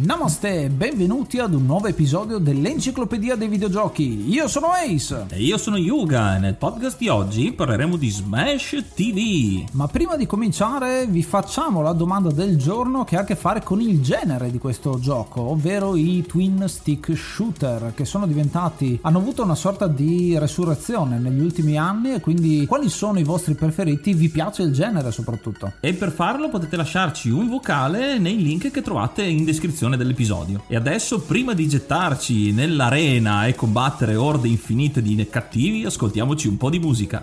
[0.00, 4.30] Namaste, benvenuti ad un nuovo episodio dell'Enciclopedia dei Videogiochi.
[4.30, 5.26] Io sono Ace.
[5.30, 9.64] E io sono Yuga e nel podcast di oggi parleremo di Smash TV.
[9.72, 13.64] Ma prima di cominciare vi facciamo la domanda del giorno che ha a che fare
[13.64, 19.18] con il genere di questo gioco, ovvero i twin stick shooter che sono diventati, hanno
[19.18, 24.14] avuto una sorta di resurrezione negli ultimi anni e quindi quali sono i vostri preferiti?
[24.14, 25.72] Vi piace il genere soprattutto?
[25.80, 30.64] E per farlo potete lasciarci un vocale nei link che trovate in descrizione dell'episodio.
[30.68, 36.70] E adesso, prima di gettarci nell'arena e combattere orde infinite di cattivi, ascoltiamoci un po'
[36.70, 37.22] di musica.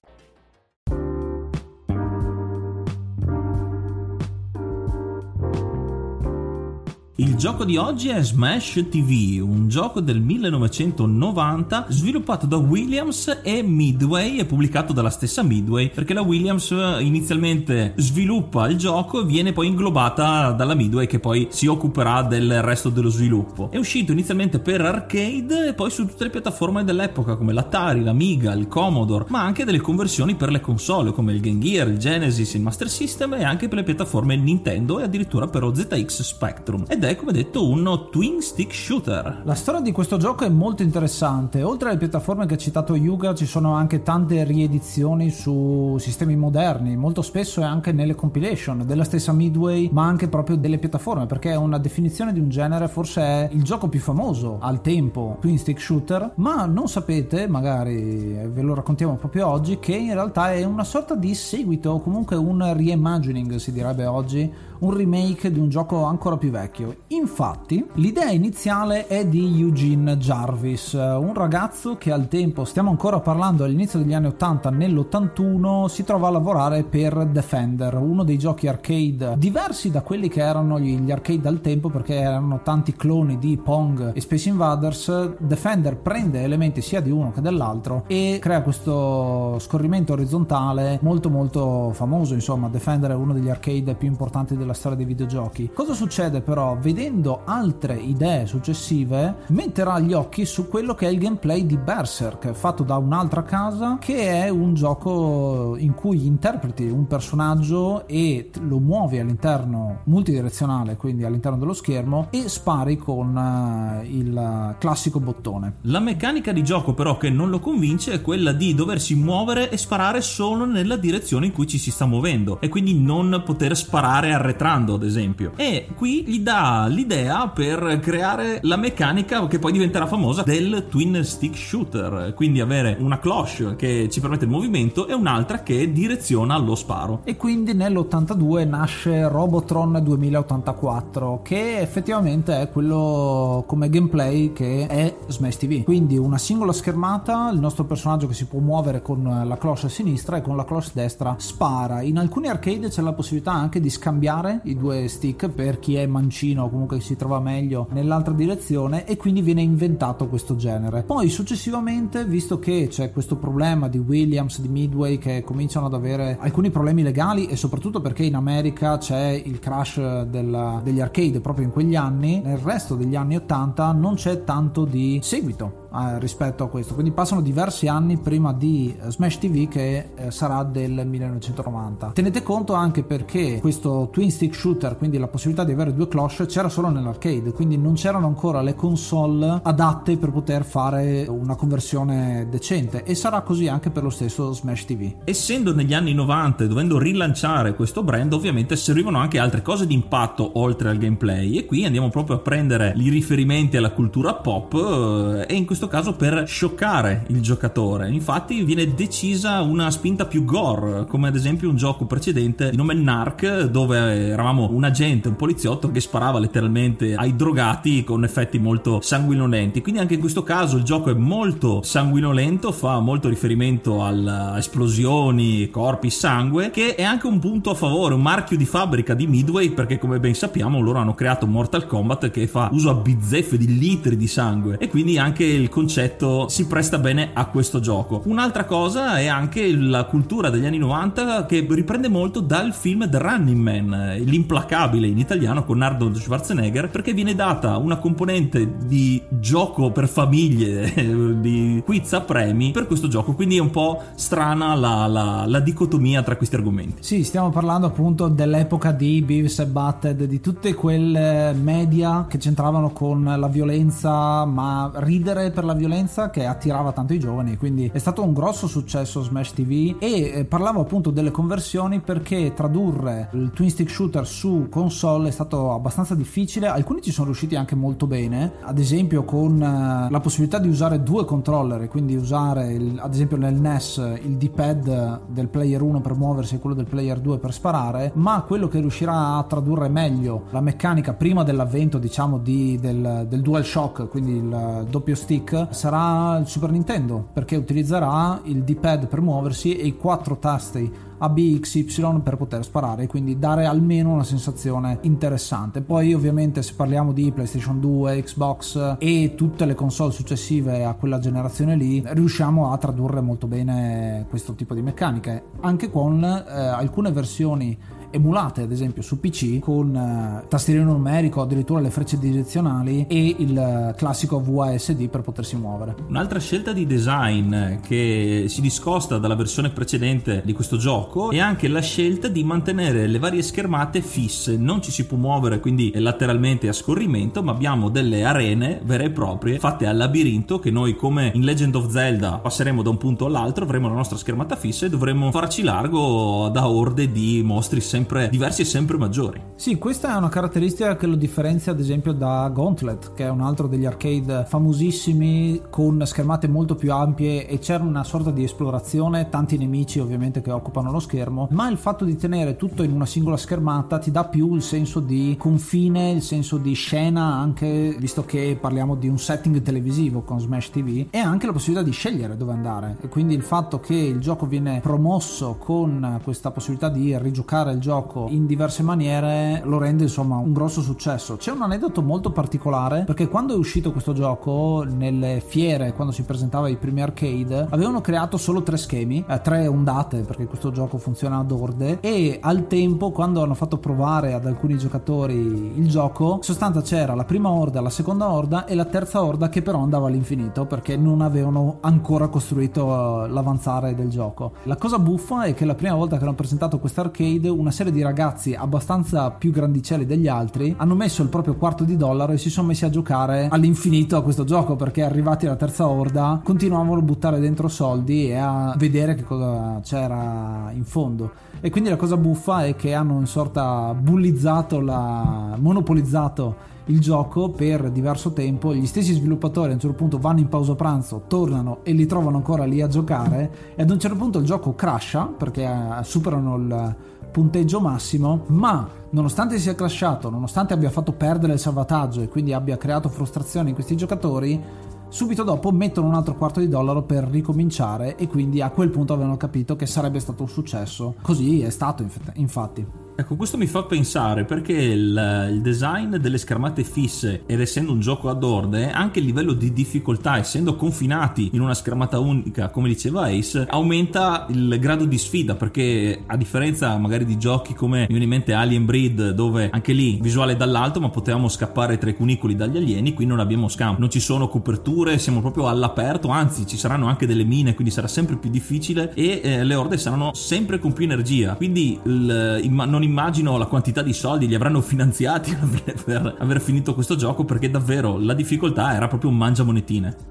[7.21, 13.61] Il gioco di oggi è Smash TV, un gioco del 1990 sviluppato da Williams e
[13.61, 19.53] Midway e pubblicato dalla stessa Midway perché la Williams inizialmente sviluppa il gioco e viene
[19.53, 23.69] poi inglobata dalla Midway che poi si occuperà del resto dello sviluppo.
[23.69, 28.53] È uscito inizialmente per arcade e poi su tutte le piattaforme dell'epoca come l'Atari, l'Amiga,
[28.53, 32.55] il Commodore, ma anche delle conversioni per le console come il Game Gear, il Genesis,
[32.55, 36.85] il Master System e anche per le piattaforme Nintendo e addirittura per lo ZX Spectrum.
[36.87, 39.41] Ed è è come detto un twin stick shooter.
[39.43, 41.61] La storia di questo gioco è molto interessante.
[41.61, 46.95] Oltre alle piattaforme che ha citato Yuga, ci sono anche tante riedizioni su sistemi moderni.
[46.95, 51.51] Molto spesso è anche nelle compilation della stessa Midway, ma anche proprio delle piattaforme, perché
[51.51, 55.57] è una definizione di un genere, forse è il gioco più famoso al tempo, twin
[55.57, 56.31] stick shooter.
[56.35, 61.15] Ma non sapete, magari ve lo raccontiamo proprio oggi, che in realtà è una sorta
[61.15, 66.37] di seguito, o comunque un reimagining, si direbbe oggi un remake di un gioco ancora
[66.37, 66.95] più vecchio.
[67.07, 73.63] Infatti, l'idea iniziale è di Eugene Jarvis, un ragazzo che al tempo, stiamo ancora parlando
[73.63, 79.35] all'inizio degli anni 80, nell'81 si trova a lavorare per Defender, uno dei giochi arcade
[79.37, 84.11] diversi da quelli che erano gli arcade al tempo perché erano tanti cloni di Pong
[84.13, 85.37] e Space Invaders.
[85.37, 91.91] Defender prende elementi sia di uno che dell'altro e crea questo scorrimento orizzontale molto molto
[91.93, 95.71] famoso, insomma, Defender è uno degli arcade più importanti della della storia dei videogiochi.
[95.73, 96.77] Cosa succede però?
[96.79, 102.51] Vedendo altre idee successive, metterà gli occhi su quello che è il gameplay di Berserk,
[102.53, 108.79] fatto da un'altra casa, che è un gioco in cui interpreti un personaggio e lo
[108.79, 115.75] muovi all'interno multidirezionale, quindi all'interno dello schermo, e spari con uh, il classico bottone.
[115.81, 119.77] La meccanica di gioco però che non lo convince è quella di doversi muovere e
[119.77, 124.33] sparare solo nella direzione in cui ci si sta muovendo e quindi non poter sparare
[124.33, 125.53] arretrati arretrando ad esempio.
[125.55, 131.23] E qui gli dà l'idea per creare la meccanica che poi diventerà famosa del twin
[131.23, 136.57] stick shooter quindi avere una cloche che ci permette il movimento e un'altra che direziona
[136.57, 137.21] lo sparo.
[137.23, 145.57] E quindi nell'82 nasce Robotron 2084 che effettivamente è quello come gameplay che è Smash
[145.57, 149.87] TV quindi una singola schermata il nostro personaggio che si può muovere con la cloche
[149.87, 152.01] a sinistra e con la cloche destra spara.
[152.01, 156.05] In alcuni arcade c'è la possibilità anche di scambiare i due stick per chi è
[156.05, 161.03] mancino o comunque si trova meglio nell'altra direzione e quindi viene inventato questo genere.
[161.03, 166.37] Poi successivamente visto che c'è questo problema di Williams di Midway che cominciano ad avere
[166.39, 171.65] alcuni problemi legali e soprattutto perché in America c'è il crash della, degli arcade proprio
[171.65, 176.63] in quegli anni nel resto degli anni 80 non c'è tanto di seguito eh, rispetto
[176.63, 176.93] a questo.
[176.93, 182.11] Quindi passano diversi anni prima di eh, Smash TV che eh, sarà del 1990.
[182.13, 186.45] Tenete conto anche perché questo twin stick shooter, quindi la possibilità di avere due cloche,
[186.45, 192.47] c'era solo nell'arcade, quindi non c'erano ancora le console adatte per poter fare una conversione
[192.49, 195.15] decente e sarà così anche per lo stesso Smash TV.
[195.25, 199.93] Essendo negli anni 90 e dovendo rilanciare questo brand, ovviamente servivano anche altre cose di
[199.93, 205.45] impatto oltre al gameplay e qui andiamo proprio a prendere i riferimenti alla cultura pop
[205.47, 208.09] e in questo questo caso per scioccare il giocatore.
[208.09, 212.93] Infatti viene decisa una spinta più gore, come ad esempio un gioco precedente di nome
[212.93, 219.01] Narc, dove eravamo un agente, un poliziotto che sparava letteralmente ai drogati con effetti molto
[219.01, 219.81] sanguinolenti.
[219.81, 225.69] Quindi anche in questo caso il gioco è molto sanguinolento, fa molto riferimento a esplosioni,
[225.71, 229.71] corpi, sangue, che è anche un punto a favore, un marchio di fabbrica di Midway,
[229.71, 233.79] perché come ben sappiamo loro hanno creato Mortal Kombat che fa uso a bizzeffe di
[233.79, 238.21] litri di sangue e quindi anche il concetto si presta bene a questo gioco.
[238.25, 243.17] Un'altra cosa è anche la cultura degli anni 90 che riprende molto dal film The
[243.17, 249.91] Running Man, l'implacabile in italiano con Arnold Schwarzenegger, perché viene data una componente di gioco
[249.91, 250.93] per famiglie,
[251.39, 255.59] di quiz a premi per questo gioco, quindi è un po' strana la, la, la
[255.59, 256.97] dicotomia tra questi argomenti.
[257.01, 262.91] Sì, stiamo parlando appunto dell'epoca di Beavis e Butted, di tutte quelle media che c'entravano
[262.91, 267.91] con la violenza, ma ridere per per la violenza che attirava tanto i giovani, quindi
[267.93, 273.29] è stato un grosso successo Smash TV e eh, parlavo appunto delle conversioni perché tradurre
[273.33, 277.75] il twin stick shooter su console è stato abbastanza difficile, alcuni ci sono riusciti anche
[277.75, 282.97] molto bene, ad esempio con eh, la possibilità di usare due controller, quindi usare il,
[282.99, 287.19] ad esempio nel NES il D-pad del player 1 per muoversi e quello del player
[287.19, 292.39] 2 per sparare, ma quello che riuscirà a tradurre meglio la meccanica prima dell'avvento diciamo
[292.39, 298.63] di, del, del DualShock, quindi il doppio stick sarà il Super Nintendo perché utilizzerà il
[298.63, 303.37] D-pad per muoversi e i quattro tasti A, B, X, Y per poter sparare quindi
[303.37, 305.81] dare almeno una sensazione interessante.
[305.81, 311.19] Poi ovviamente se parliamo di PlayStation 2 Xbox e tutte le console successive a quella
[311.19, 315.43] generazione lì riusciamo a tradurre molto bene questo tipo di meccaniche.
[315.61, 317.77] Anche con eh, alcune versioni
[318.11, 323.57] emulate ad esempio su PC con eh, tastierino numerico, addirittura le frecce direzionali e il
[323.57, 325.95] eh, classico VASD per potersi muovere.
[326.07, 331.67] Un'altra scelta di design che si discosta dalla versione precedente di questo gioco è anche
[331.67, 336.67] la scelta di mantenere le varie schermate fisse, non ci si può muovere quindi lateralmente
[336.67, 341.31] a scorrimento, ma abbiamo delle arene vere e proprie fatte al labirinto che noi come
[341.33, 344.89] in Legend of Zelda passeremo da un punto all'altro, avremo la nostra schermata fissa e
[344.89, 349.41] dovremo farci largo da orde di mostri sempre sempre diversi e sempre maggiori.
[349.55, 353.41] Sì, questa è una caratteristica che lo differenzia ad esempio da Gauntlet, che è un
[353.41, 359.29] altro degli arcade famosissimi con schermate molto più ampie e c'era una sorta di esplorazione,
[359.29, 363.05] tanti nemici ovviamente che occupano lo schermo, ma il fatto di tenere tutto in una
[363.05, 368.25] singola schermata ti dà più il senso di confine, il senso di scena anche visto
[368.25, 372.35] che parliamo di un setting televisivo con Smash TV e anche la possibilità di scegliere
[372.35, 377.15] dove andare e quindi il fatto che il gioco viene promosso con questa possibilità di
[377.19, 381.35] rigiocare il gioco gioco in diverse maniere lo rende insomma un grosso successo.
[381.35, 386.23] C'è un aneddoto molto particolare perché quando è uscito questo gioco nelle fiere, quando si
[386.23, 390.97] presentava i primi arcade, avevano creato solo tre schemi, eh, tre ondate perché questo gioco
[390.97, 396.35] funziona ad orde e al tempo quando hanno fatto provare ad alcuni giocatori il gioco,
[396.35, 399.79] in sostanza c'era la prima orda, la seconda orda e la terza orda che però
[399.79, 404.53] andava all'infinito perché non avevano ancora costruito uh, l'avanzare del gioco.
[404.63, 407.80] La cosa buffa è che la prima volta che hanno presentato questo arcade una serie
[407.81, 412.33] serie di ragazzi abbastanza più grandicelli degli altri hanno messo il proprio quarto di dollaro
[412.33, 416.41] e si sono messi a giocare all'infinito a questo gioco perché arrivati alla terza orda
[416.43, 421.31] continuavano a buttare dentro soldi e a vedere che cosa c'era in fondo.
[421.59, 427.49] E quindi la cosa buffa è che hanno in sorta bullizzato, la, monopolizzato il gioco
[427.49, 428.73] per diverso tempo.
[428.73, 432.37] Gli stessi sviluppatori a un certo punto vanno in pausa pranzo, tornano e li trovano
[432.37, 433.73] ancora lì a giocare.
[433.75, 436.95] E ad un certo punto il gioco crasha perché eh, superano il
[437.31, 442.77] punteggio massimo, ma nonostante sia crashato, nonostante abbia fatto perdere il salvataggio e quindi abbia
[442.77, 444.61] creato frustrazione in questi giocatori,
[445.07, 449.13] subito dopo mettono un altro quarto di dollaro per ricominciare e quindi a quel punto
[449.13, 451.15] avevano capito che sarebbe stato un successo.
[451.21, 453.00] Così è stato infatti.
[453.15, 457.99] Ecco, questo mi fa pensare perché il, il, design delle schermate fisse ed essendo un
[457.99, 462.87] gioco ad orde, anche il livello di difficoltà, essendo confinati in una schermata unica, come
[462.87, 468.07] diceva Ace, aumenta il grado di sfida perché a differenza magari di giochi come mi
[468.07, 472.15] viene in mente Alien Breed, dove anche lì visuale dall'alto ma potevamo scappare tra i
[472.15, 476.65] cunicoli dagli alieni, qui non abbiamo scampo, non ci sono coperture, siamo proprio all'aperto, anzi
[476.65, 480.33] ci saranno anche delle mine, quindi sarà sempre più difficile e eh, le orde saranno
[480.33, 484.53] sempre con più energia, quindi il, il, non non immagino la quantità di soldi li
[484.53, 485.55] avranno finanziati
[486.05, 490.30] per aver finito questo gioco perché davvero la difficoltà era proprio un mangia monetine.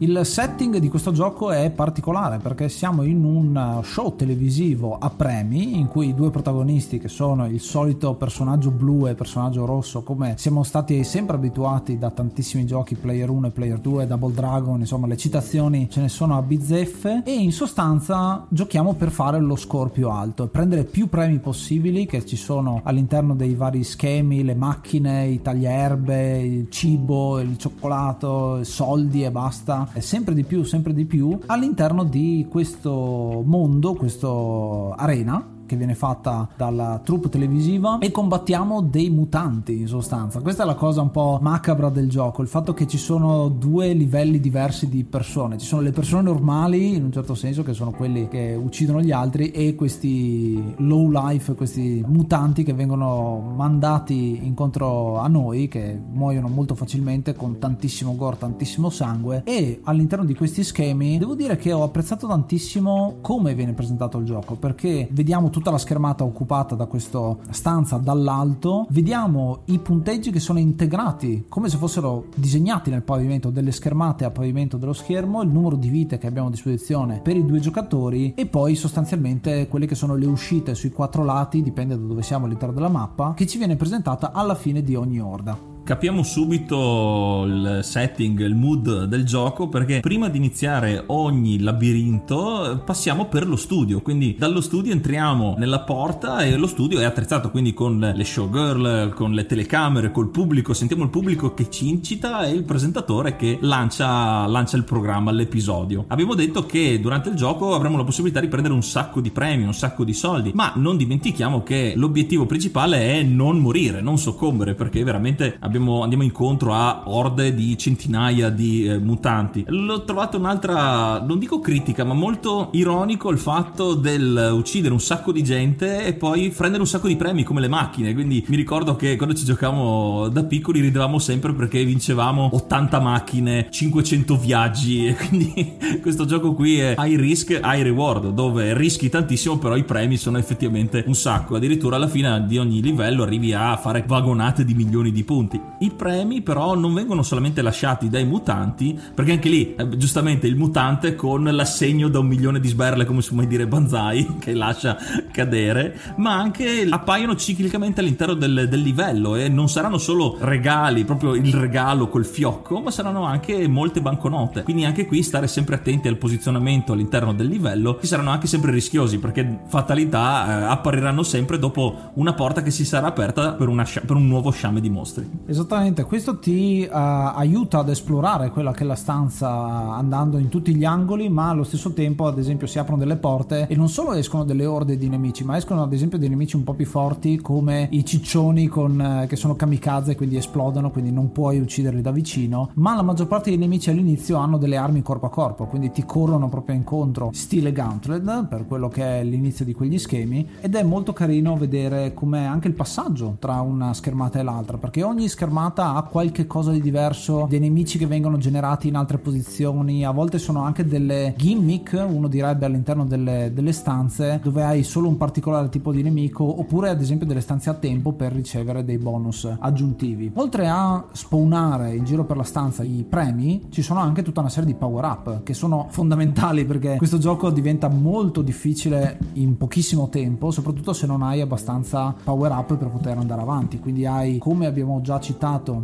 [0.00, 5.76] Il setting di questo gioco è particolare perché siamo in un show televisivo a premi
[5.76, 10.34] in cui i due protagonisti che sono il solito personaggio blu e personaggio rosso come
[10.36, 15.08] siamo stati sempre abituati da tantissimi giochi Player 1 e Player 2, Double Dragon, insomma
[15.08, 17.22] le citazioni ce ne sono a bizzeffe.
[17.24, 22.06] E in sostanza giochiamo per fare lo score più alto e prendere più premi possibili
[22.06, 28.62] che ci sono all'interno dei vari schemi, le macchine, i tagliaerbe, il cibo, il cioccolato,
[28.62, 35.56] soldi e basta sempre di più, sempre di più all'interno di questo mondo, questo arena
[35.68, 40.40] che viene fatta dalla troupe televisiva e combattiamo dei mutanti in sostanza.
[40.40, 43.92] Questa è la cosa un po' macabra del gioco, il fatto che ci sono due
[43.92, 45.58] livelli diversi di persone.
[45.58, 49.12] Ci sono le persone normali, in un certo senso, che sono quelli che uccidono gli
[49.12, 56.48] altri e questi low life, questi mutanti che vengono mandati incontro a noi, che muoiono
[56.48, 61.72] molto facilmente con tantissimo gore, tantissimo sangue e all'interno di questi schemi devo dire che
[61.72, 66.86] ho apprezzato tantissimo come viene presentato il gioco, perché vediamo tutta la schermata occupata da
[66.86, 73.50] questa stanza dall'alto, vediamo i punteggi che sono integrati come se fossero disegnati nel pavimento
[73.50, 77.36] delle schermate a pavimento dello schermo, il numero di vite che abbiamo a disposizione per
[77.36, 81.98] i due giocatori e poi sostanzialmente quelle che sono le uscite sui quattro lati, dipende
[81.98, 85.77] da dove siamo all'interno della mappa, che ci viene presentata alla fine di ogni orda
[85.88, 93.24] capiamo subito il setting, il mood del gioco perché prima di iniziare ogni labirinto passiamo
[93.24, 97.72] per lo studio, quindi dallo studio entriamo nella porta e lo studio è attrezzato quindi
[97.72, 102.50] con le showgirl, con le telecamere, col pubblico, sentiamo il pubblico che ci incita e
[102.52, 106.04] il presentatore che lancia, lancia il programma, l'episodio.
[106.08, 109.62] Abbiamo detto che durante il gioco avremo la possibilità di prendere un sacco di premi,
[109.62, 114.74] un sacco di soldi, ma non dimentichiamo che l'obiettivo principale è non morire, non soccombere
[114.74, 119.64] perché veramente abbiamo abbiamo, andiamo incontro a orde di centinaia di eh, mutanti.
[119.68, 125.32] L'ho trovato un'altra, non dico critica, ma molto ironico il fatto del uccidere un sacco
[125.32, 128.12] di gente e poi prendere un sacco di premi come le macchine.
[128.12, 133.68] Quindi mi ricordo che quando ci giocavamo da piccoli ridevamo sempre perché vincevamo 80 macchine,
[133.70, 139.58] 500 viaggi e quindi questo gioco qui è high risk, high reward, dove rischi tantissimo
[139.58, 141.56] però i premi sono effettivamente un sacco.
[141.56, 145.67] Addirittura alla fine di ogni livello arrivi a fare vagonate di milioni di punti.
[145.78, 150.56] I premi però non vengono solamente lasciati dai mutanti, perché anche lì eh, giustamente il
[150.56, 154.96] mutante con l'assegno da un milione di sberle, come si può dire Banzai, che lascia
[155.30, 161.34] cadere, ma anche appaiono ciclicamente all'interno del, del livello e non saranno solo regali, proprio
[161.34, 164.62] il regalo col fiocco, ma saranno anche molte banconote.
[164.62, 168.70] Quindi anche qui stare sempre attenti al posizionamento all'interno del livello, che saranno anche sempre
[168.72, 173.84] rischiosi, perché fatalità eh, appariranno sempre dopo una porta che si sarà aperta per, una,
[173.84, 175.28] per un nuovo sciame di mostri.
[175.58, 180.72] Esattamente, questo ti uh, aiuta ad esplorare quella che è la stanza andando in tutti
[180.72, 184.12] gli angoli, ma allo stesso tempo, ad esempio, si aprono delle porte e non solo
[184.12, 187.40] escono delle orde di nemici, ma escono ad esempio dei nemici un po' più forti
[187.40, 192.12] come i ciccioni con, uh, che sono kamikaze, quindi esplodono, quindi non puoi ucciderli da
[192.12, 195.90] vicino, ma la maggior parte dei nemici all'inizio hanno delle armi corpo a corpo, quindi
[195.90, 200.76] ti corrono proprio incontro, stile Gauntlet, per quello che è l'inizio di quegli schemi, ed
[200.76, 205.26] è molto carino vedere come anche il passaggio tra una schermata e l'altra, perché ogni
[205.26, 210.10] schermata ha qualche cosa di diverso, dei nemici che vengono generati in altre posizioni, a
[210.10, 215.16] volte sono anche delle gimmick, uno direbbe all'interno delle, delle stanze, dove hai solo un
[215.16, 219.48] particolare tipo di nemico, oppure ad esempio delle stanze a tempo per ricevere dei bonus
[219.58, 220.30] aggiuntivi.
[220.34, 224.48] Oltre a spawnare in giro per la stanza i premi, ci sono anche tutta una
[224.48, 230.08] serie di power up che sono fondamentali perché questo gioco diventa molto difficile in pochissimo
[230.08, 233.78] tempo, soprattutto se non hai abbastanza power up per poter andare avanti.
[233.78, 235.27] Quindi hai, come abbiamo già citato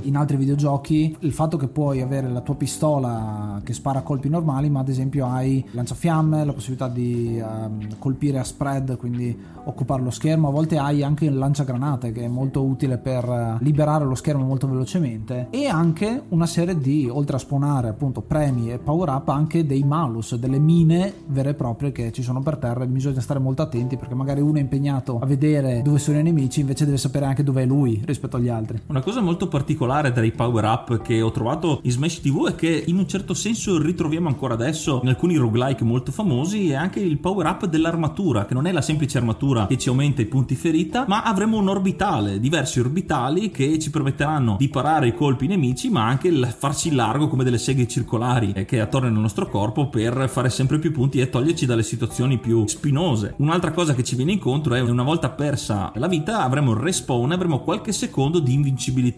[0.02, 4.70] in altri videogiochi, il fatto che puoi avere la tua pistola che spara colpi normali,
[4.70, 10.10] ma ad esempio hai lanciafiamme, la possibilità di um, colpire a spread, quindi occupare lo
[10.10, 10.48] schermo.
[10.48, 14.68] A volte hai anche il lanciagranate che è molto utile per liberare lo schermo molto
[14.68, 19.66] velocemente e anche una serie di, oltre a spawnare appunto premi e power up, anche
[19.66, 23.62] dei malus, delle mine vere e proprie che ci sono per terra bisogna stare molto
[23.62, 27.26] attenti perché magari uno è impegnato a vedere dove sono i nemici invece deve sapere
[27.26, 28.80] anche dove è lui rispetto agli altri.
[28.86, 32.54] Una cosa molto particolare tra i power up che ho trovato in Smash TV è
[32.54, 37.00] che in un certo senso ritroviamo ancora adesso in alcuni roguelike molto famosi è anche
[37.00, 40.54] il power up dell'armatura che non è la semplice armatura che ci aumenta i punti
[40.54, 45.90] ferita ma avremo un orbitale, diversi orbitali che ci permetteranno di parare i colpi nemici
[45.90, 50.28] ma anche farci largo come delle seghe circolari eh, che attornano il nostro corpo per
[50.28, 53.34] fare sempre più punti e toglierci dalle situazioni più spinose.
[53.38, 57.30] Un'altra cosa che ci viene incontro è una volta persa la vita avremo il respawn
[57.30, 58.52] e avremo qualche secondo di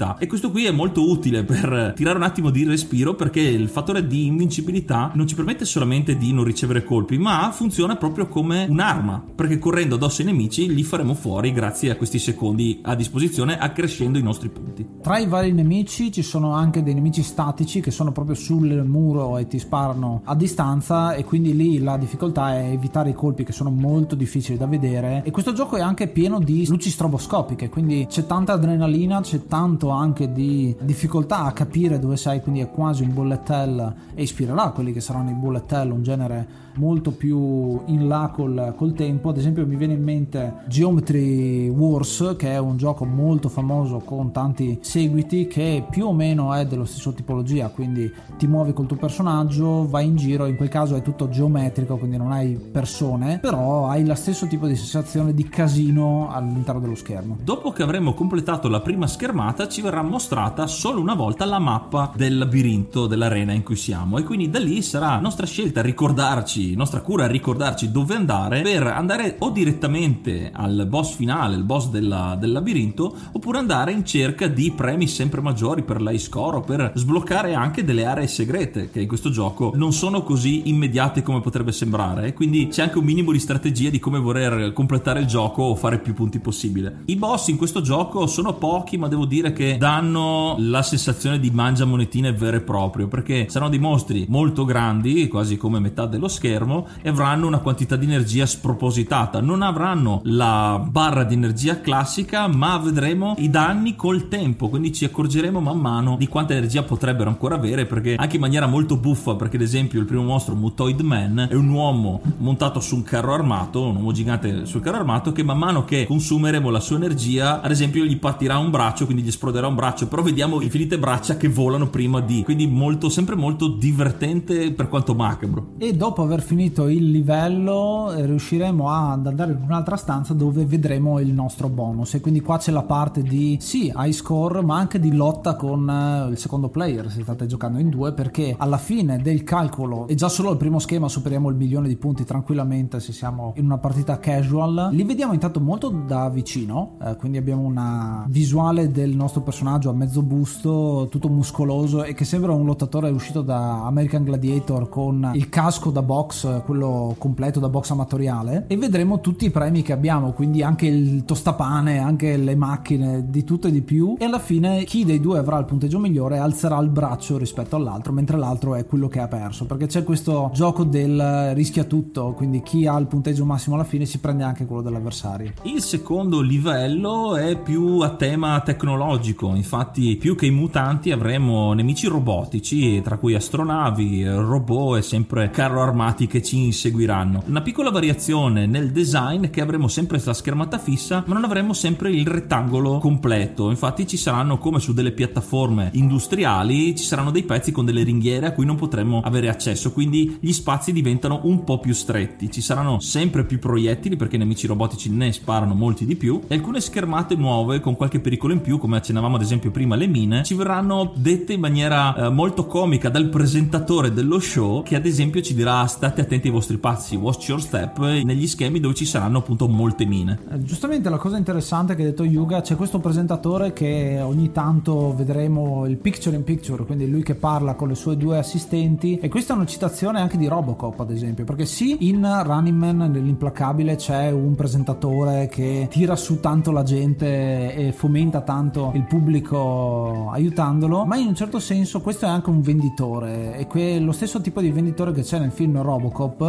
[0.07, 3.69] invincibilità e questo qui è molto utile per tirare un attimo di respiro perché il
[3.69, 8.66] fattore di invincibilità non ci permette solamente di non ricevere colpi ma funziona proprio come
[8.69, 13.59] un'arma perché correndo addosso ai nemici li faremo fuori grazie a questi secondi a disposizione
[13.59, 14.87] accrescendo i nostri punti.
[15.03, 19.38] Tra i vari nemici ci sono anche dei nemici statici che sono proprio sul muro
[19.38, 23.53] e ti sparano a distanza e quindi lì la difficoltà è evitare i colpi che
[23.53, 28.07] sono molto difficili da vedere e questo gioco è anche pieno di luci stroboscopiche quindi
[28.09, 33.03] c'è tanta adrenalina c'è tanto anche di difficoltà a capire dove sei quindi è quasi
[33.03, 37.81] un bullet hell e ispirerà quelli che saranno i bullet hell un genere molto più
[37.87, 39.31] in là col, col, tempo.
[39.31, 44.33] Ad esempio, mi viene in mente Geometry Wars, che è un gioco molto famoso con
[44.33, 47.69] tanti seguiti, che più o meno è dello stesso tipologia.
[47.69, 50.47] Quindi ti muovi col tuo personaggio, vai in giro.
[50.47, 54.67] In quel caso è tutto geometrico, quindi non hai persone, però hai lo stesso tipo
[54.67, 57.39] di sensazione di casino all'interno dello schermo.
[57.43, 62.12] Dopo che avremo completato la prima schermata, ci verrà mostrata solo una volta la mappa
[62.15, 67.01] del labirinto dell'arena in cui siamo, e quindi da lì sarà nostra scelta ricordarci nostra
[67.01, 72.53] cura ricordarci dove andare per andare o direttamente al boss finale, il boss della, del
[72.53, 77.55] labirinto, oppure andare in cerca di premi sempre maggiori per l'high score o per sbloccare
[77.55, 82.33] anche delle aree segrete che in questo gioco non sono così immediate come potrebbe sembrare.
[82.33, 85.99] Quindi c'è anche un minimo di strategia di come voler completare il gioco o fare
[85.99, 87.03] più punti possibile.
[87.07, 91.51] I boss in questo gioco sono pochi, ma devo dire che danno la sensazione di
[91.51, 96.29] mangia monetine vero e proprio perché saranno dei mostri molto grandi, quasi come metà dello
[96.29, 99.40] schermo schermo e avranno una quantità di energia spropositata.
[99.40, 105.05] Non avranno la barra di energia classica, ma vedremo i danni col tempo, quindi ci
[105.05, 109.35] accorgeremo man mano di quanta energia potrebbero ancora avere, perché anche in maniera molto buffa,
[109.35, 113.35] perché ad esempio il primo mostro Mutoid Man è un uomo montato su un carro
[113.35, 117.61] armato, un uomo gigante sul carro armato che man mano che consumeremo la sua energia,
[117.61, 121.37] ad esempio gli partirà un braccio, quindi gli esploderà un braccio, però vediamo infinite braccia
[121.37, 125.75] che volano prima di, quindi molto, sempre molto divertente per quanto macabro.
[125.79, 131.19] E dopo aver finito il livello eh, riusciremo ad andare in un'altra stanza dove vedremo
[131.19, 132.15] il nostro bonus.
[132.15, 135.89] E quindi qua c'è la parte di sì, high score ma anche di lotta con
[135.89, 140.15] eh, il secondo player se state giocando in due perché alla fine del calcolo e
[140.15, 143.79] già solo al primo schema superiamo il milione di punti tranquillamente se siamo in una
[143.79, 149.41] partita casual li vediamo intanto molto da vicino eh, quindi abbiamo una visuale del nostro
[149.41, 154.89] personaggio a mezzo busto tutto muscoloso e che sembra un lottatore uscito da American Gladiator
[154.89, 156.26] con il casco da box
[156.65, 161.25] quello completo da box amatoriale e vedremo tutti i premi che abbiamo quindi anche il
[161.25, 164.17] tostapane anche le macchine di tutto e di più.
[164.19, 168.12] E alla fine chi dei due avrà il punteggio migliore alzerà il braccio rispetto all'altro
[168.12, 169.67] mentre l'altro è quello che ha perso.
[169.67, 174.05] Perché c'è questo gioco del rischia tutto quindi chi ha il punteggio massimo alla fine
[174.07, 175.53] si prende anche quello dell'avversario.
[175.62, 179.55] Il secondo livello è più a tema tecnologico.
[179.55, 185.83] Infatti più che i mutanti avremo nemici robotici tra cui astronavi robot e sempre carro
[186.17, 187.43] armati che ci inseguiranno.
[187.47, 192.11] Una piccola variazione nel design che avremo sempre la schermata fissa ma non avremo sempre
[192.11, 193.69] il rettangolo completo.
[193.69, 198.47] Infatti ci saranno come su delle piattaforme industriali ci saranno dei pezzi con delle ringhiere
[198.47, 199.93] a cui non potremo avere accesso.
[199.93, 202.51] Quindi gli spazi diventano un po' più stretti.
[202.51, 206.41] Ci saranno sempre più proiettili perché i nemici robotici ne sparano molti di più.
[206.49, 210.07] E alcune schermate nuove con qualche pericolo in più come accennavamo ad esempio prima le
[210.07, 215.05] mine ci verranno dette in maniera eh, molto comica dal presentatore dello show che ad
[215.05, 219.05] esempio ci dirà state attenti ai vostri passi watch your step negli schemi dove ci
[219.05, 220.38] saranno appunto molte mine.
[220.51, 225.14] Eh, Giustamente la cosa interessante che ha detto Yuga, c'è questo presentatore che ogni tanto
[225.14, 229.29] vedremo il picture in picture, quindi lui che parla con le sue due assistenti e
[229.29, 233.97] questa è una citazione anche di Robocop ad esempio, perché sì in Running Man nell'implacabile
[233.97, 241.05] c'è un presentatore che tira su tanto la gente e fomenta tanto il pubblico aiutandolo,
[241.05, 244.61] ma in un certo senso questo è anche un venditore e que- lo stesso tipo
[244.61, 245.96] di venditore che c'è nel film Robocop,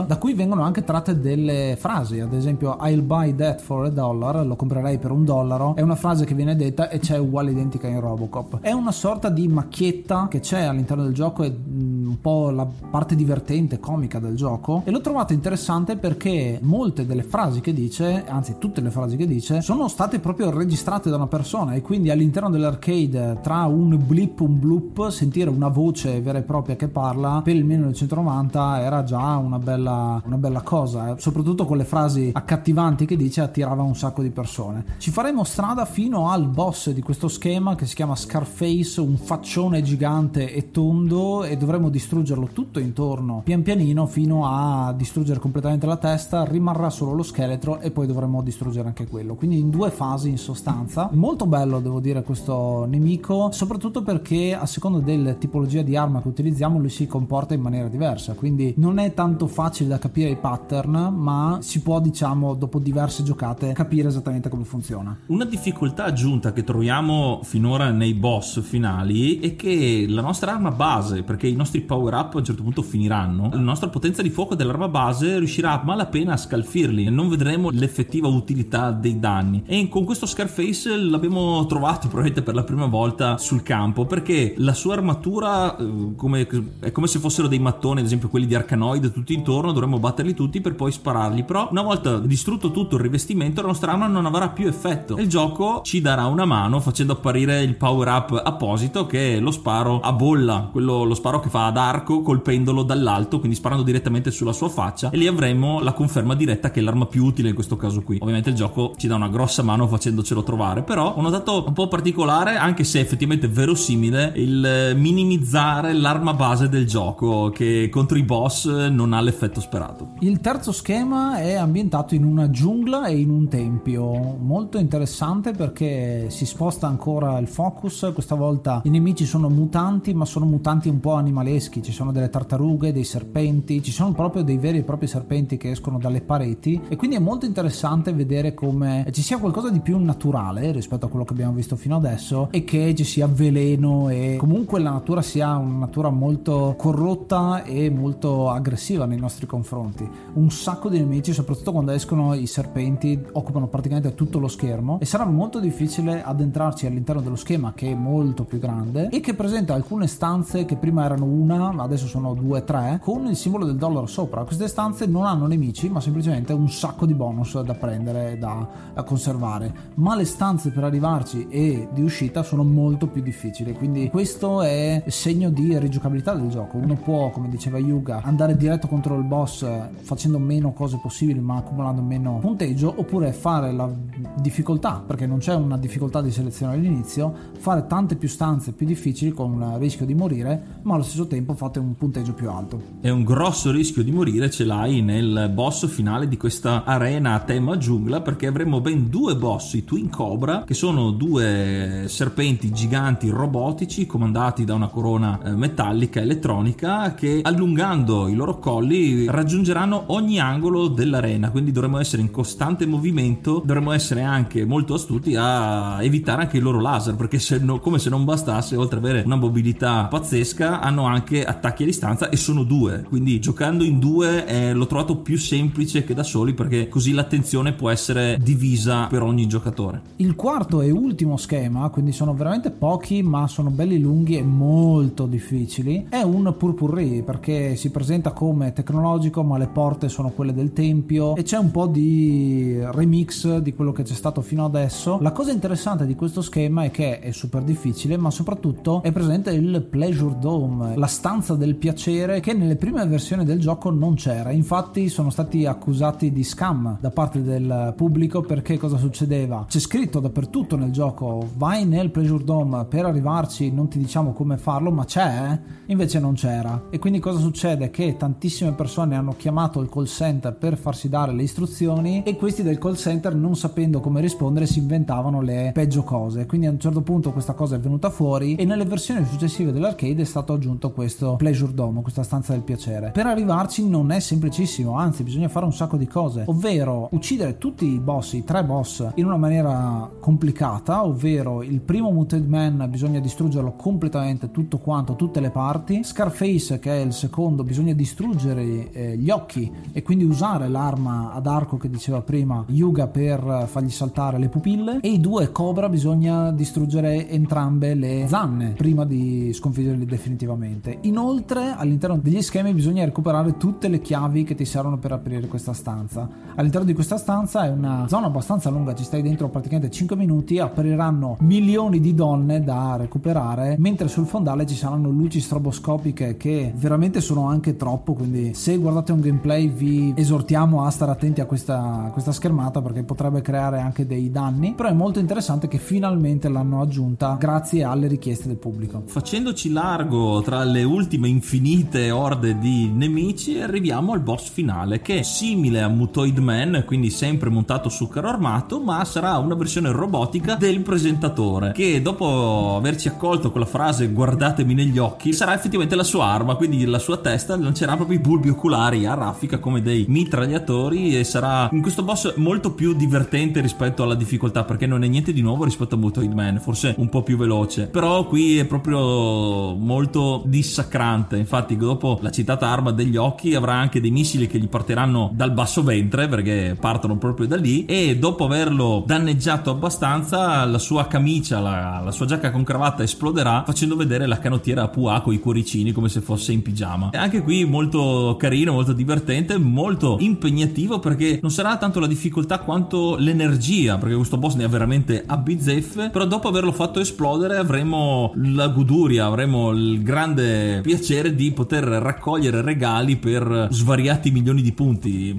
[0.05, 4.45] da cui vengono anche tratte delle frasi, ad esempio I'll buy that for a dollar,
[4.45, 7.87] lo comprerei per un dollaro, è una frase che viene detta e c'è uguale identica
[7.87, 8.59] in Robocop.
[8.61, 12.67] È una sorta di macchietta che c'è all'interno del gioco, è mm, un po' la
[12.89, 18.25] parte divertente, comica del gioco e l'ho trovato interessante perché molte delle frasi che dice,
[18.27, 22.09] anzi tutte le frasi che dice, sono state proprio registrate da una persona e quindi
[22.09, 27.41] all'interno dell'arcade tra un blip, un bloop, sentire una voce vera e propria che parla
[27.43, 31.19] per il 1990 era già una bella, una bella cosa, eh.
[31.19, 34.85] soprattutto con le frasi accattivanti che dice attirava un sacco di persone.
[34.97, 39.81] Ci faremo strada fino al boss di questo schema che si chiama Scarface, un faccione
[39.81, 45.97] gigante e tondo e dovremo distruggerlo tutto intorno pian pianino fino a distruggere completamente la
[45.97, 49.35] testa, rimarrà solo lo scheletro e poi dovremo distruggere anche quello.
[49.35, 51.09] Quindi in due fasi in sostanza.
[51.13, 56.27] Molto bello devo dire questo nemico, soprattutto perché a seconda della tipologia di arma che
[56.27, 60.37] utilizziamo lui si comporta in maniera diversa, quindi non è tanto facile da capire i
[60.37, 65.17] pattern, ma si può diciamo dopo diverse giocate capire esattamente come funziona.
[65.27, 71.23] Una difficoltà aggiunta che troviamo finora nei boss finali è che la nostra arma base,
[71.23, 74.55] perché i nostri power up a un certo punto finiranno, la nostra potenza di fuoco
[74.55, 79.63] dell'arma base riuscirà a malapena a scalfirli e non vedremo l'effettiva utilità dei danni.
[79.65, 84.73] E con questo Scarface l'abbiamo trovato probabilmente per la prima volta sul campo perché la
[84.73, 86.47] sua armatura eh, come,
[86.79, 90.33] è come se fossero dei mattoni, ad esempio quelli di Arcanoid tutti intorno, dovremmo batterli
[90.35, 91.43] tutti per poi spararli.
[91.43, 95.17] Però una volta distrutto tutto il rivestimento, la nostra arma non avrà più effetto.
[95.17, 99.39] E il gioco ci darà una mano facendo apparire il power up apposito che è
[99.39, 103.83] lo sparo a bolla, quello, lo sparo che fa ad arco colpendolo dall'alto, quindi sparando
[103.83, 105.09] direttamente sulla sua faccia.
[105.09, 108.17] E lì avremo la conferma diretta che è l'arma più utile in questo caso qui.
[108.21, 111.87] Ovviamente il gioco ci dà una grossa mano facendocelo trovare, però ho notato un po'
[111.87, 118.65] particolare, anche se effettivamente verosimile, il minimizzare l'arma base del gioco che contro i boss
[118.89, 120.09] non ha l'effetto sperato.
[120.19, 126.29] Il terzo schema è ambientato in una giungla e in un tempio, molto interessante perché
[126.29, 130.99] si sposta ancora il focus, questa volta i nemici sono mutanti ma sono mutanti un
[130.99, 135.07] po' animaleschi, ci sono delle tartarughe, dei serpenti, ci sono proprio dei veri e propri
[135.07, 136.81] serpenti che escono dalle pareti.
[136.87, 141.09] E quindi è molto interessante vedere come ci sia qualcosa di più naturale rispetto a
[141.09, 145.21] quello che abbiamo visto fino adesso e che ci sia veleno e comunque la natura
[145.21, 150.09] sia una natura molto corrotta e molto aggressiva nei nostri confronti.
[150.33, 155.05] Un sacco di nemici, soprattutto quando escono i serpenti, occupano praticamente tutto lo schermo e
[155.05, 159.73] sarà molto difficile addentrarci all'interno dello schema che è molto più grande e che presenta
[159.73, 164.05] alcune stanze che prima erano una, adesso sono due, tre, con il simbolo del dollaro
[164.05, 164.43] sopra.
[164.43, 169.03] Queste stanze non hanno nemici, ma semplicemente un sacco di bonus da prendere da, da
[169.03, 169.73] conservare.
[169.95, 173.73] Ma le stanze per arrivarci e di uscita sono molto più difficili.
[173.73, 176.77] Quindi questo è segno di rigiocabilità del gioco.
[176.77, 179.65] Uno può, come diceva Yuga, andare diretto contro il boss
[180.01, 183.91] facendo meno cose possibili ma accumulando meno punteggio, oppure fare la
[184.39, 189.31] difficoltà, perché non c'è una difficoltà di selezione all'inizio, fare tante più stanze più difficili
[189.31, 192.81] con il rischio di morire, ma allo stesso tempo fate un punteggio più alto.
[193.01, 197.39] E un grosso rischio di morire ce l'hai nel boss finale di questa arena a
[197.39, 203.29] tema giungla, perché avremo ben due boss, i Twin Cobra, che sono due serpenti giganti
[203.29, 210.41] robotici comandati da una corona eh, metallica elettronica che allungando i loro colli raggiungeranno ogni
[210.41, 216.41] angolo dell'arena, quindi dovremo essere in costante movimento, dovremo essere anche molto astuti a evitare
[216.41, 219.37] anche i loro laser, perché se no, come se non bastasse, oltre ad avere una
[219.37, 224.73] mobilità pazzesca, hanno anche attacchi a distanza e sono due, quindi giocando in due eh,
[224.73, 229.47] l'ho trovato più semplice che da soli perché così l'attenzione può essere divisa per ogni
[229.47, 230.01] giocatore.
[230.17, 235.25] Il quarto e ultimo schema, quindi sono veramente pochi ma sono belli lunghi e molto
[235.25, 240.73] difficili, è un purpurri perché si presenta come tecnologico ma le porte sono quelle del
[240.73, 245.17] tempio e c'è un po' di remix di quello che c'è stato fino adesso.
[245.21, 249.51] La cosa interessante di questo schema è che è super difficile ma soprattutto è presente
[249.51, 254.51] il Pleasure Dome, la stanza del piacere che nelle prime versioni del gioco non c'era.
[254.51, 259.65] Infatti sono stati accusati di scam da parte del pubblico perché cosa succedeva?
[259.67, 264.57] C'è scritto dappertutto nel gioco vai nel Pleasure Dome per arrivarci, non ti diciamo come
[264.57, 266.87] farlo, ma c'è, invece non c'era.
[266.89, 267.89] E quindi cosa succede?
[267.89, 268.15] Che
[268.47, 272.77] tantissime persone hanno chiamato il call center per farsi dare le istruzioni e questi del
[272.77, 276.45] call center non sapendo come rispondere si inventavano le peggio cose.
[276.45, 280.21] Quindi a un certo punto questa cosa è venuta fuori e nelle versioni successive dell'arcade
[280.21, 283.11] è stato aggiunto questo Pleasure Dome, questa stanza del piacere.
[283.11, 287.85] Per arrivarci non è semplicissimo, anzi bisogna fare un sacco di cose, ovvero uccidere tutti
[287.85, 293.19] i boss, i tre boss, in una maniera complicata, ovvero il primo Muted Man bisogna
[293.19, 299.17] distruggerlo completamente tutto quanto, tutte le parti, Scarface che è il secondo bisogna distruggere eh,
[299.17, 304.37] gli occhi e quindi usare l'arma ad arco che diceva prima Yuga per fargli saltare
[304.37, 310.97] le pupille e i due Cobra bisogna distruggere entrambe le zanne prima di sconfiggerli definitivamente.
[311.01, 315.73] Inoltre all'interno degli schemi bisogna recuperare tutte le chiavi che ti servono per aprire questa
[315.73, 316.29] stanza.
[316.55, 320.59] All'interno di questa stanza è una zona abbastanza lunga, ci stai dentro praticamente 5 minuti,
[320.59, 327.21] apriranno milioni di donne da recuperare, mentre sul fondale ci saranno luci stroboscopiche che veramente
[327.21, 332.05] sono anche troppo, quindi se guardate un gameplay vi esortiamo a stare attenti a questa,
[332.05, 336.49] a questa schermata perché potrebbe creare anche dei danni, però è molto interessante che finalmente
[336.49, 339.03] l'hanno aggiunta grazie alle richieste del pubblico.
[339.05, 345.23] Facendoci largo tra le ultime infinite orde di nemici, arriviamo al boss finale che è
[345.23, 350.55] simile a Mutoid Man, quindi sempre montato su carro armato, ma sarà una versione robotica
[350.55, 356.03] del presentatore che dopo averci accolto con la frase guardatemi negli occhi sarà effettivamente la
[356.03, 360.05] sua arma, quindi la sua testa lancerà proprio i bulbi oculari a raffica come dei
[360.07, 365.07] mitragliatori e sarà in questo boss molto più divertente rispetto alla difficoltà perché non è
[365.07, 368.65] niente di nuovo rispetto a Mutoid Man, forse un po' più veloce, però qui è
[368.65, 374.59] proprio molto dissacrante, infatti dopo la citata arma degli occhi avrà anche dei missili che
[374.59, 377.85] gli parteranno dal basso ventre perché partono proprio da lì.
[377.85, 383.63] E dopo averlo danneggiato abbastanza la sua camicia, la, la sua giacca con cravatta esploderà
[383.65, 387.11] facendo vedere la canottiera a Pua con i cuoricini come se fosse in pigiama.
[387.11, 388.06] E anche qui molto
[388.37, 394.37] carino, molto divertente, molto impegnativo perché non sarà tanto la difficoltà quanto l'energia, perché questo
[394.37, 399.71] boss ne ha veramente a bizzeffe, però dopo averlo fatto esplodere avremo la goduria, avremo
[399.71, 405.35] il grande piacere di poter raccogliere regali per svariati milioni di punti.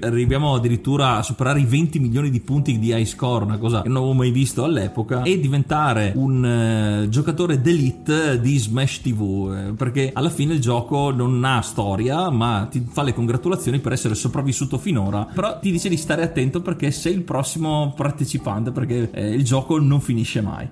[0.00, 3.88] Arriviamo addirittura a superare i 20 milioni di punti di high score, una cosa che
[3.88, 9.72] non avevo mai visto all'epoca, e diventare un eh, giocatore d'elite di Smash TV, eh,
[9.72, 11.97] perché alla fine il gioco non ha storia,
[12.30, 16.62] ma ti fa le congratulazioni per essere sopravvissuto finora, però ti dice di stare attento
[16.62, 20.68] perché sei il prossimo partecipante, perché eh, il gioco non finisce mai.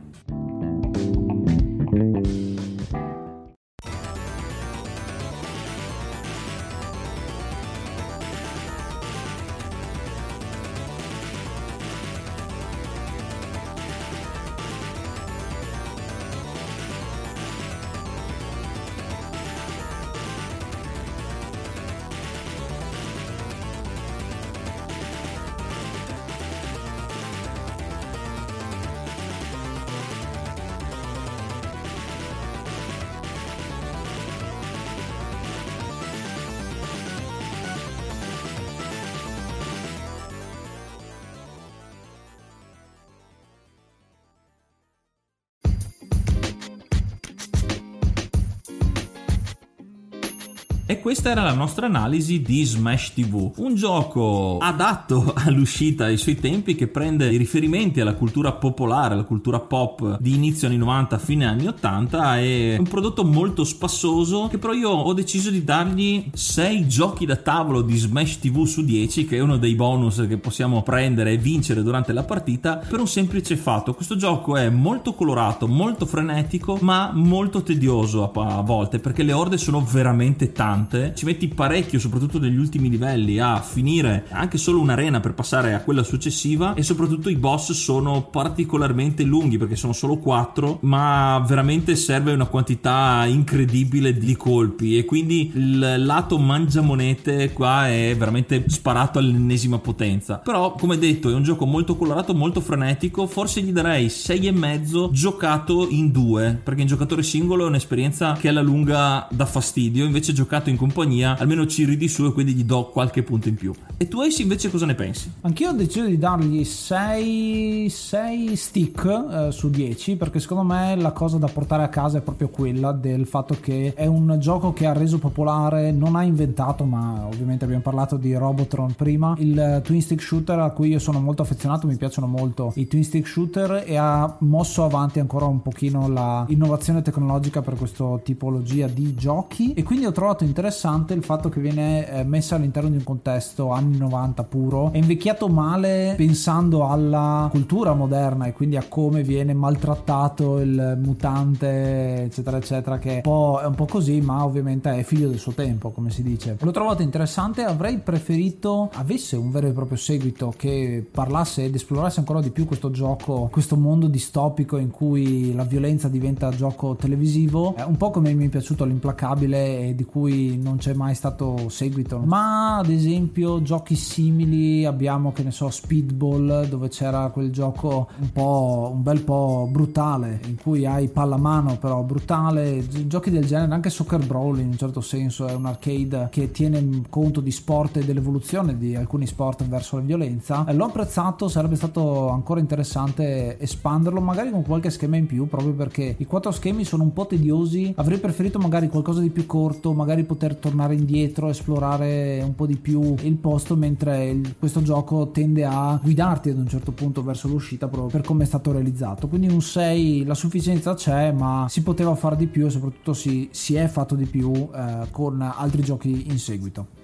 [51.07, 56.75] Questa era la nostra analisi di Smash TV, un gioco adatto all'uscita ai suoi tempi
[56.75, 61.47] che prende i riferimenti alla cultura popolare, alla cultura pop di inizio anni 90, fine
[61.47, 66.88] anni 80 è un prodotto molto spassoso che però io ho deciso di dargli 6
[66.88, 70.83] giochi da tavolo di Smash TV su 10 che è uno dei bonus che possiamo
[70.83, 75.69] prendere e vincere durante la partita per un semplice fatto, questo gioco è molto colorato,
[75.69, 81.24] molto frenetico ma molto tedioso a, volte perché le orde sono veramente tante tante, ci
[81.24, 86.02] metti parecchio, soprattutto negli ultimi livelli, a finire anche solo un'arena per passare a quella
[86.02, 86.74] successiva.
[86.74, 92.46] E soprattutto i boss sono particolarmente lunghi perché sono solo 4, ma veramente serve una
[92.46, 94.96] quantità incredibile di colpi.
[94.96, 100.37] E quindi il lato mangiamonete qua è veramente sparato all'ennesima potenza.
[100.37, 105.88] Però, come detto, è un gioco molto colorato, molto frenetico, forse gli darei 6,5 giocato
[105.88, 110.70] in due, perché in giocatore singolo è un'esperienza che alla lunga dà fastidio, invece giocato
[110.70, 113.75] in compagnia, almeno ci ridi su e quindi gli do qualche punto in più.
[113.96, 115.31] E tu Ace invece cosa ne pensi?
[115.40, 121.11] Anch'io ho deciso di dargli 6, 6 stick eh, su 10 perché secondo me la
[121.12, 124.87] cosa da portare a casa è proprio quella del fatto che è un gioco che
[124.87, 130.01] ha reso popolare, non ha inventato, ma ovviamente abbiamo parlato di Robotron prima, il twin
[130.01, 133.85] stick shooter a cui io sono molto affezionato, mi piacciono molto i twin stick shooter
[133.87, 139.72] e ha mosso avanti ancora un pochino la innovazione tecnologica per questa tipologia di giochi
[139.72, 140.65] e quindi ho trovato interessante
[141.14, 144.92] il fatto che viene eh, messa all'interno di un contesto anni 90 puro.
[144.92, 152.24] È invecchiato male pensando alla cultura moderna e quindi a come viene maltrattato il mutante,
[152.24, 155.38] eccetera, eccetera, che è un po', è un po così, ma ovviamente è figlio del
[155.38, 156.57] suo tempo, come si dice.
[156.61, 162.20] L'ho trovato interessante, avrei preferito avesse un vero e proprio seguito che parlasse ed esplorasse
[162.20, 167.74] ancora di più questo gioco, questo mondo distopico in cui la violenza diventa gioco televisivo,
[167.76, 171.69] è un po' come mi è piaciuto l'implacabile e di cui non c'è mai stato
[171.69, 172.19] seguito.
[172.25, 178.33] Ma ad esempio giochi simili abbiamo che ne so Speedball dove c'era quel gioco un
[178.33, 183.90] po' un bel po' brutale in cui hai pallamano però brutale, giochi del genere, anche
[183.90, 188.05] Soccer Brawl in un certo senso è un arcade che tiene conto di sport e
[188.05, 190.64] dell'evoluzione di alcuni sport verso la violenza.
[190.73, 196.14] L'ho apprezzato, sarebbe stato ancora interessante espanderlo magari con qualche schema in più proprio perché
[196.19, 200.25] i quattro schemi sono un po' tediosi, avrei preferito magari qualcosa di più corto, magari
[200.25, 205.64] poter tornare indietro, esplorare un po' di più il posto, mentre il, questo gioco tende
[205.64, 209.28] a guidarti ad un certo punto verso l'uscita proprio per come è stato realizzato.
[209.28, 213.48] Quindi un 6, la sufficienza c'è, ma si poteva fare di più e soprattutto si,
[213.50, 216.95] si è fatto di più eh, con altri giochi in seguito.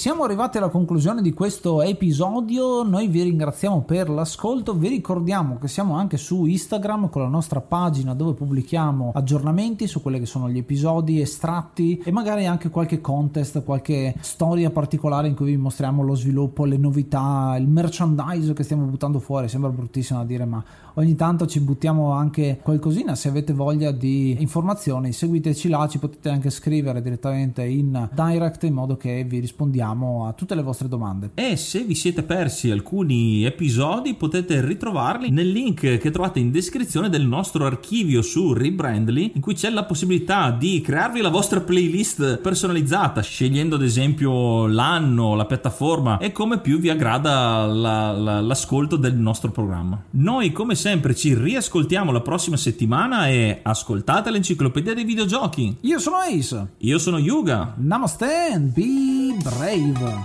[0.00, 5.68] Siamo arrivati alla conclusione di questo episodio, noi vi ringraziamo per l'ascolto, vi ricordiamo che
[5.68, 10.48] siamo anche su Instagram con la nostra pagina dove pubblichiamo aggiornamenti su quelli che sono
[10.48, 16.02] gli episodi, estratti e magari anche qualche contest, qualche storia particolare in cui vi mostriamo
[16.02, 20.64] lo sviluppo, le novità, il merchandise che stiamo buttando fuori, sembra bruttissimo da dire ma
[20.94, 26.30] ogni tanto ci buttiamo anche qualcosina, se avete voglia di informazioni seguiteci là, ci potete
[26.30, 31.30] anche scrivere direttamente in direct in modo che vi rispondiamo a tutte le vostre domande.
[31.34, 37.08] E se vi siete persi alcuni episodi potete ritrovarli nel link che trovate in descrizione
[37.08, 42.38] del nostro archivio su Rebrandly in cui c'è la possibilità di crearvi la vostra playlist
[42.38, 48.96] personalizzata scegliendo ad esempio l'anno, la piattaforma e come più vi aggrada la, la, l'ascolto
[48.96, 50.00] del nostro programma.
[50.10, 55.78] Noi come sempre ci riascoltiamo la prossima settimana e ascoltate l'enciclopedia dei videogiochi.
[55.82, 56.72] Io sono Ace.
[56.78, 57.74] Io sono Yuga.
[57.76, 59.79] Namaste and be brave.
[59.80, 60.24] favor.